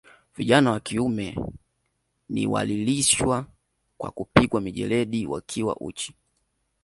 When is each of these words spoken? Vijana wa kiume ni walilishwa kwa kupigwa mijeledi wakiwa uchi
Vijana 0.37 0.71
wa 0.71 0.79
kiume 0.79 1.35
ni 2.29 2.47
walilishwa 2.47 3.45
kwa 3.97 4.11
kupigwa 4.11 4.61
mijeledi 4.61 5.27
wakiwa 5.27 5.75
uchi 5.79 6.15